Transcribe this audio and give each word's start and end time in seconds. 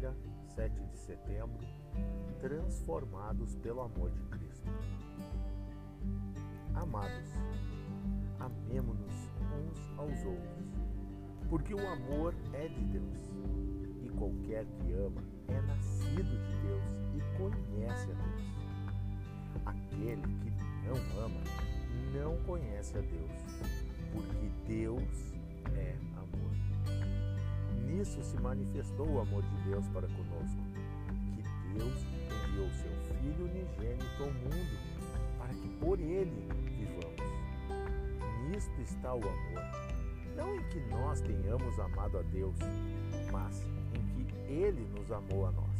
quinta-feira, 0.00 0.16
7 0.54 0.80
de 0.86 0.98
setembro, 0.98 1.66
transformados 2.40 3.54
pelo 3.56 3.82
amor 3.82 4.10
de 4.10 4.22
Cristo. 4.24 4.70
Amados, 6.74 7.28
amemo-nos 8.38 9.30
uns 9.58 9.98
aos 9.98 10.24
outros, 10.24 10.72
porque 11.50 11.74
o 11.74 11.86
amor 11.86 12.34
é 12.54 12.68
de 12.68 12.84
Deus, 12.84 13.30
e 14.02 14.08
qualquer 14.10 14.64
que 14.64 14.92
ama 14.92 15.22
é 15.48 15.60
nascido 15.62 16.24
de 16.24 16.54
Deus 16.62 16.84
e 17.14 17.38
conhece 17.38 18.10
a 18.10 18.14
Deus. 18.14 18.50
Aquele 19.66 20.22
que 20.22 20.50
não 20.86 21.24
ama 21.24 21.40
não 22.14 22.42
conhece 22.44 22.96
a 22.96 23.00
Deus, 23.02 23.30
porque 24.12 24.50
Deus. 24.66 25.29
Nisso 28.00 28.22
se 28.22 28.40
manifestou 28.40 29.06
o 29.06 29.20
amor 29.20 29.42
de 29.42 29.56
Deus 29.68 29.86
para 29.88 30.08
conosco, 30.08 30.62
que 31.36 31.42
Deus 31.78 32.06
enviou 32.48 32.70
seu 32.70 32.90
Filho 33.20 33.44
unigênito 33.44 34.22
ao 34.22 34.32
mundo, 34.32 34.78
para 35.36 35.52
que 35.52 35.68
por 35.78 36.00
ele 36.00 36.48
vivamos. 36.64 37.20
Nisto 38.48 38.80
está 38.80 39.12
o 39.12 39.18
amor, 39.18 39.62
não 40.34 40.54
em 40.54 40.62
que 40.70 40.80
nós 40.88 41.20
tenhamos 41.20 41.78
amado 41.78 42.16
a 42.16 42.22
Deus, 42.22 42.56
mas 43.30 43.66
em 43.92 44.24
que 44.24 44.50
ele 44.50 44.88
nos 44.98 45.12
amou 45.12 45.48
a 45.48 45.52
nós 45.52 45.76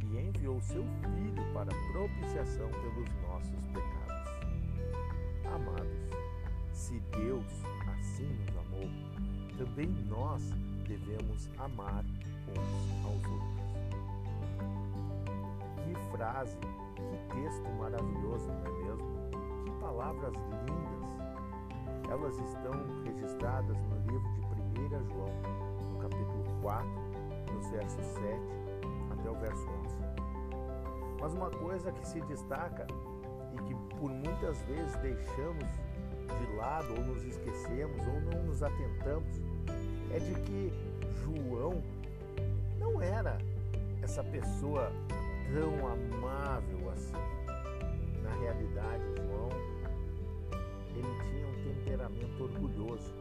e 0.00 0.16
enviou 0.16 0.58
seu 0.62 0.82
Filho 0.82 1.52
para 1.52 1.70
propiciação 1.92 2.70
pelos 2.70 3.10
nossos 3.20 3.66
pecados. 3.74 4.32
Amados, 5.44 5.98
se 6.72 6.98
Deus 7.12 7.44
assim 7.92 8.24
nos 8.24 8.56
amou, 8.56 8.88
também 9.58 9.88
nós 10.08 10.40
devemos 10.86 11.48
amar 11.58 12.04
uns 12.48 13.04
aos 13.04 13.26
outros. 13.26 13.58
Que 15.84 16.16
frase, 16.16 16.56
que 16.94 17.34
texto 17.34 17.68
maravilhoso, 17.76 18.46
não 18.46 18.66
é 18.66 18.84
mesmo? 18.84 19.08
Que 19.64 19.70
palavras 19.80 20.32
lindas! 20.64 21.08
Elas 22.08 22.38
estão 22.38 22.72
registradas 23.04 23.76
no 23.76 24.12
livro 24.12 24.28
de 24.32 24.40
1 24.80 25.08
João, 25.08 25.32
no 25.92 25.98
capítulo 25.98 26.44
4, 26.62 26.88
nos 27.52 27.68
versos 27.70 28.06
7 28.06 28.24
até 29.10 29.28
o 29.28 29.34
verso 29.34 29.68
11. 29.68 29.96
Mas 31.20 31.34
uma 31.34 31.50
coisa 31.50 31.90
que 31.90 32.06
se 32.06 32.20
destaca 32.22 32.86
e 33.54 33.62
que 33.64 33.74
por 33.96 34.08
muitas 34.08 34.62
vezes 34.62 34.94
deixamos 35.02 35.66
de 36.36 36.56
lado 36.56 36.94
ou 36.94 37.04
nos 37.04 37.24
esquecemos 37.24 38.06
ou 38.06 38.20
não 38.20 38.44
nos 38.44 38.62
atentamos 38.62 39.40
é 40.12 40.18
de 40.18 40.34
que 40.42 40.72
João 41.22 41.82
não 42.78 43.00
era 43.00 43.38
essa 44.02 44.22
pessoa 44.24 44.90
tão 45.52 45.86
amável 45.86 46.90
assim. 46.90 47.12
Na 48.22 48.34
realidade, 48.40 49.02
João 49.16 49.48
ele 50.94 51.22
tinha 51.30 51.46
um 51.46 51.74
temperamento 51.74 52.42
orgulhoso, 52.42 53.14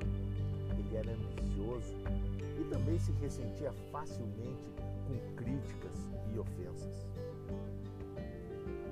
ele 0.71 0.95
era 0.95 1.11
ambicioso 1.11 1.93
e 2.59 2.63
também 2.65 2.97
se 2.99 3.11
ressentia 3.13 3.71
facilmente 3.91 4.63
com 5.07 5.35
críticas 5.35 6.09
e 6.33 6.39
ofensas. 6.39 7.07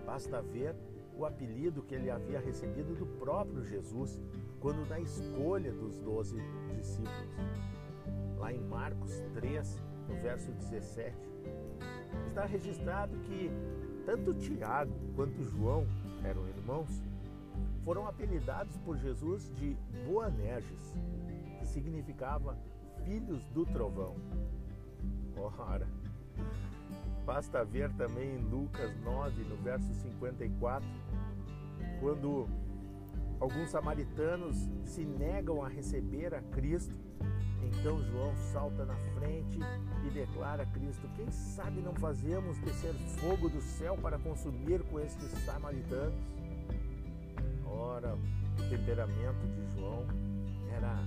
Basta 0.05 0.41
ver 0.41 0.75
o 1.17 1.25
apelido 1.25 1.81
que 1.81 1.95
ele 1.95 2.11
havia 2.11 2.39
recebido 2.39 2.95
do 2.95 3.05
próprio 3.17 3.63
Jesus 3.63 4.19
quando 4.59 4.87
na 4.87 4.99
escolha 4.99 5.71
dos 5.71 5.97
doze 5.99 6.37
discípulos. 6.75 7.55
Lá 8.37 8.53
em 8.53 8.61
Marcos 8.61 9.11
3, 9.33 9.81
no 10.07 10.15
verso 10.21 10.51
17, 10.51 11.15
está 12.27 12.45
registrado 12.45 13.17
que 13.19 13.49
tanto 14.05 14.33
Tiago 14.33 14.93
quanto 15.15 15.43
João 15.43 15.85
eram 16.23 16.47
irmãos, 16.47 17.01
foram 17.83 18.07
apelidados 18.07 18.77
por 18.77 18.97
Jesus 18.97 19.51
de 19.55 19.77
Boanerges, 20.05 20.93
que 21.59 21.65
significava 21.65 22.57
filhos 23.03 23.45
do 23.49 23.65
trovão. 23.65 24.15
Ora, 25.37 25.87
basta 27.25 27.63
ver 27.63 27.91
também 27.93 28.35
em 28.35 28.49
Lucas 28.49 28.95
9, 29.03 29.43
no 29.43 29.55
verso 29.57 29.93
54, 29.93 30.87
quando 31.99 32.47
alguns 33.39 33.69
samaritanos 33.69 34.57
se 34.85 35.05
negam 35.05 35.63
a 35.63 35.67
receber 35.67 36.33
a 36.33 36.41
Cristo, 36.41 36.95
então 37.61 38.01
João 38.03 38.35
salta 38.51 38.85
na 38.85 38.95
frente 39.15 39.59
e 40.05 40.09
declara 40.09 40.63
a 40.63 40.65
Cristo: 40.65 41.07
Quem 41.15 41.29
sabe 41.31 41.81
não 41.81 41.93
fazemos 41.95 42.57
descer 42.59 42.93
fogo 43.19 43.49
do 43.49 43.61
céu 43.61 43.97
para 43.97 44.17
consumir 44.19 44.83
com 44.83 44.99
estes 44.99 45.29
samaritanos? 45.45 46.19
Ora, 47.65 48.15
o 48.15 48.69
temperamento 48.69 49.45
de 49.47 49.75
João 49.75 50.05
era 50.75 50.97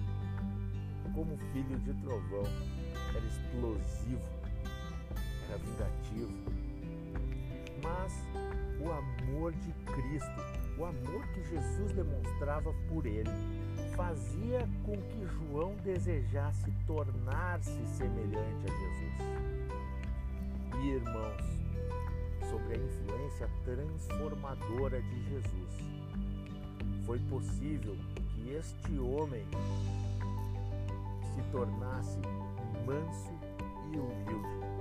como 1.15 1.37
filho 1.53 1.79
de 1.81 1.95
trovão, 1.95 2.45
era 3.15 3.27
explosivo, 3.27 4.23
era 5.49 5.59
vingativo. 5.59 6.33
Mas 7.83 8.13
o 8.81 8.91
amor 8.93 9.53
de 9.53 9.73
Cristo, 9.85 10.68
o 10.79 10.85
amor 10.85 11.27
que 11.35 11.43
Jesus 11.43 11.93
demonstrava 11.93 12.73
por 12.89 13.05
ele, 13.05 13.31
fazia 13.97 14.69
com 14.85 14.97
que 14.97 15.27
João 15.27 15.75
desejasse 15.83 16.73
tornar-se 16.87 17.85
semelhante 17.97 18.65
a 18.65 18.71
Jesus. 18.71 19.15
E 20.81 20.89
irmãos, 20.91 21.43
sobre 22.49 22.75
a 22.75 22.79
influência 22.79 23.51
transformadora 23.65 25.03
de 25.03 25.25
Jesus, 25.29 25.89
foi 27.05 27.19
possível 27.29 27.97
que 28.35 28.53
este 28.53 28.99
homem 29.01 29.45
se 31.35 31.43
tornasse 31.51 32.19
manso 32.87 33.33
e 33.93 33.99
humilde 33.99 34.78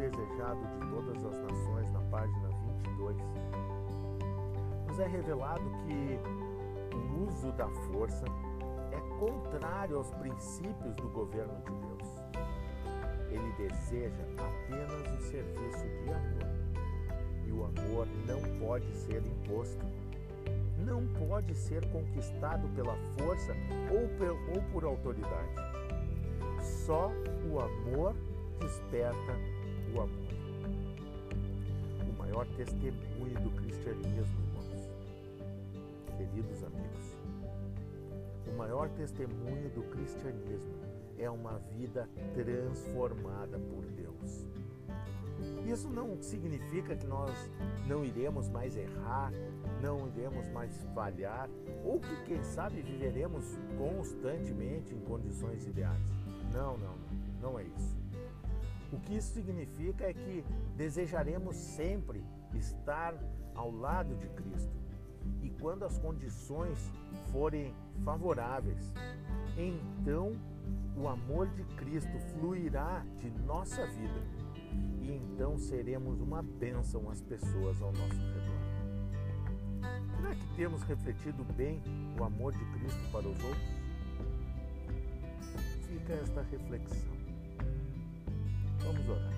Desejado 0.00 0.60
de 0.66 0.86
Todas 0.88 1.24
as 1.26 1.38
Nações, 1.42 1.92
na 1.92 2.00
página 2.10 2.48
22, 2.86 3.16
nos 4.88 4.98
é 4.98 5.06
revelado 5.06 5.62
que 5.84 6.18
o 6.96 7.28
uso 7.28 7.52
da 7.52 7.68
força 7.68 8.24
é 8.92 9.18
contrário 9.18 9.98
aos 9.98 10.10
princípios 10.12 10.94
do 10.96 11.08
governo 11.10 11.54
de 11.66 11.72
Deus. 11.86 12.08
Ele 13.28 13.52
deseja 13.58 14.24
apenas 14.38 15.18
o 15.18 15.20
serviço 15.30 15.86
de 15.86 16.10
amor. 16.10 16.48
E 17.46 17.52
o 17.52 17.64
amor 17.64 18.06
não 18.26 18.40
pode 18.58 18.90
ser 18.96 19.22
imposto 19.22 19.84
não 20.78 21.06
pode 21.28 21.54
ser 21.54 21.86
conquistado 21.90 22.66
pela 22.74 22.96
força 23.18 23.52
ou, 23.90 24.56
ou 24.56 24.62
por 24.72 24.82
autoridade. 24.82 25.54
Só 26.58 27.12
o 27.50 27.60
amor 27.60 28.16
desperta 28.58 29.59
o 29.94 30.00
amor. 30.00 30.10
O 32.08 32.18
maior 32.18 32.46
testemunho 32.56 33.40
do 33.40 33.50
cristianismo, 33.50 34.40
irmãos, 34.48 34.90
queridos 36.16 36.62
amigos, 36.64 37.16
o 38.46 38.56
maior 38.56 38.88
testemunho 38.90 39.68
do 39.70 39.82
cristianismo 39.90 40.74
é 41.18 41.28
uma 41.28 41.58
vida 41.76 42.08
transformada 42.34 43.58
por 43.58 43.84
Deus. 43.84 44.48
Isso 45.66 45.88
não 45.88 46.20
significa 46.20 46.96
que 46.96 47.06
nós 47.06 47.30
não 47.86 48.04
iremos 48.04 48.48
mais 48.48 48.76
errar, 48.76 49.32
não 49.82 50.08
iremos 50.08 50.48
mais 50.48 50.76
falhar, 50.94 51.48
ou 51.84 52.00
que, 52.00 52.24
quem 52.24 52.42
sabe, 52.42 52.82
viveremos 52.82 53.58
constantemente 53.78 54.94
em 54.94 55.00
condições 55.00 55.66
ideais. 55.66 56.02
Não, 56.52 56.76
não, 56.78 56.94
não 57.40 57.58
é 57.58 57.64
isso. 57.64 57.99
O 58.92 58.98
que 58.98 59.16
isso 59.16 59.32
significa 59.34 60.04
é 60.04 60.12
que 60.12 60.44
desejaremos 60.76 61.56
sempre 61.56 62.24
estar 62.54 63.14
ao 63.54 63.70
lado 63.70 64.16
de 64.16 64.28
Cristo. 64.30 64.74
E 65.42 65.50
quando 65.50 65.84
as 65.84 65.98
condições 65.98 66.78
forem 67.30 67.74
favoráveis, 68.04 68.92
então 69.56 70.32
o 70.96 71.08
amor 71.08 71.48
de 71.48 71.62
Cristo 71.76 72.18
fluirá 72.32 73.04
de 73.18 73.30
nossa 73.30 73.86
vida 73.86 74.20
e 75.00 75.12
então 75.12 75.58
seremos 75.58 76.20
uma 76.20 76.42
bênção 76.42 77.08
às 77.10 77.20
pessoas 77.20 77.80
ao 77.80 77.92
nosso 77.92 78.14
redor. 78.14 78.60
Será 80.16 80.34
que 80.34 80.56
temos 80.56 80.82
refletido 80.82 81.44
bem 81.54 81.82
o 82.18 82.24
amor 82.24 82.52
de 82.52 82.64
Cristo 82.78 83.00
para 83.10 83.26
os 83.26 83.44
outros? 83.44 83.80
Fica 85.86 86.12
esta 86.12 86.42
reflexão. 86.42 87.19
Vamos 88.90 89.08
orar. 89.08 89.32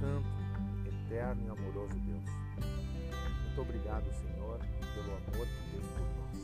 Santo, 0.00 0.26
eterno 0.84 1.46
e 1.46 1.48
amoroso 1.48 1.94
Deus, 2.00 2.24
muito 3.44 3.60
obrigado, 3.60 4.12
Senhor, 4.14 4.58
pelo 4.94 5.12
amor 5.12 5.46
que 5.46 5.62
tem 5.70 5.80
por 5.94 6.02
nós. 6.18 6.38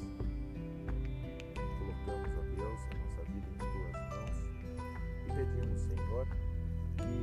colocamos, 1.80 2.30
ó 2.38 2.42
Deus, 2.54 2.80
a 2.86 2.94
nossa 3.02 3.22
vida 3.32 3.50
em 3.50 3.58
tuas 3.58 3.94
mãos 4.14 4.38
e 5.26 5.28
pedimos, 5.34 5.80
Senhor, 5.80 6.24
que, 6.98 7.18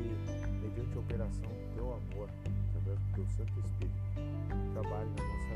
mediante 0.62 0.94
a 0.98 1.00
operação 1.00 1.50
do 1.50 1.74
teu 1.74 1.88
amor, 1.94 2.28
através 2.68 3.00
do 3.00 3.08
teu 3.14 3.26
Santo 3.30 3.60
Espírito, 3.62 3.96
trabalhe 4.74 5.10
na 5.16 5.24
nossa 5.24 5.51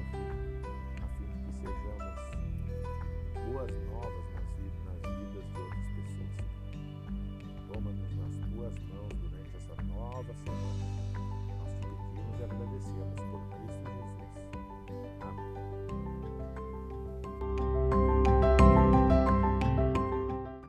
semana. 10.43 10.85
Nós 11.59 11.73
te 11.79 11.87
pedimos 11.87 12.39
e 12.39 12.43
agradecemos 12.43 13.19
por 13.31 13.41
Cristo. 13.49 13.64